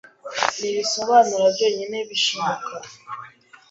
[0.59, 2.73] Nibisobanuro byonyine bishoboka.